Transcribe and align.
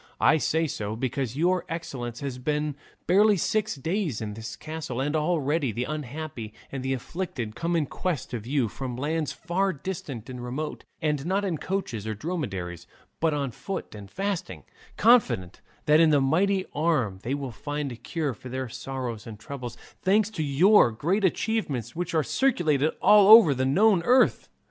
I 0.19 0.37
say 0.39 0.65
so, 0.65 0.95
because 0.95 1.37
your 1.37 1.63
excellence 1.69 2.21
has 2.21 2.39
been 2.39 2.75
barely 3.05 3.37
six 3.37 3.75
days 3.75 4.19
in 4.19 4.33
this 4.33 4.55
castle, 4.55 4.99
and 4.99 5.15
already 5.15 5.71
the 5.71 5.83
unhappy 5.83 6.55
and 6.71 6.81
the 6.81 6.95
afflicted 6.95 7.53
come 7.55 7.75
in 7.75 7.85
quest 7.85 8.33
of 8.33 8.47
you 8.47 8.67
from 8.67 8.95
lands 8.97 9.31
far 9.31 9.71
distant 9.73 10.27
and 10.27 10.43
remote, 10.43 10.85
and 11.03 11.23
not 11.27 11.45
in 11.45 11.59
coaches 11.59 12.07
or 12.07 12.13
on 12.13 12.17
dromedaries, 12.17 12.87
but 13.19 13.35
on 13.35 13.51
foot 13.51 13.93
and 13.93 14.09
fasting, 14.09 14.63
confident 14.97 15.61
that 15.85 15.99
in 15.99 16.09
that 16.09 16.21
mighty 16.21 16.65
arm 16.73 17.19
they 17.21 17.35
will 17.35 17.51
find 17.51 17.91
a 17.91 17.95
cure 17.95 18.33
for 18.33 18.49
their 18.49 18.67
sorrows 18.69 19.27
and 19.27 19.37
troubles; 19.39 19.75
thanks 20.01 20.31
to 20.31 20.41
your 20.41 20.91
great 20.91 21.23
achievements, 21.23 21.95
which 21.95 22.15
are 22.15 22.23
circulated 22.23 22.89
all 23.03 23.27
over 23.27 23.53
the 23.53 23.67
known 23.67 24.01
earth." 24.01 24.49